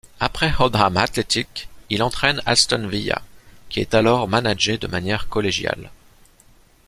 [0.19, 3.21] Après Oldham Athletic, il entraîne Aston Villa
[3.69, 5.91] qui est alors managé de manière collégiale.